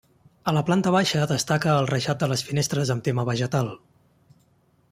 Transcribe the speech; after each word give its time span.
A 0.51 0.53
la 0.57 0.63
planta 0.69 0.93
baixa 0.95 1.27
destaca 1.33 1.75
el 1.83 1.89
reixat 1.91 2.23
de 2.25 2.31
les 2.33 2.45
finestres 2.49 2.93
amb 2.97 3.07
tema 3.09 3.27
vegetal. 3.33 3.73